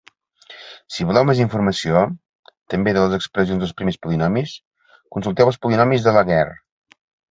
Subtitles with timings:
[0.95, 2.01] Si voleu més informació,
[2.75, 4.59] també de les expressions dels primers polinomis,
[5.17, 6.63] consulteu els polinomis de Laguerre.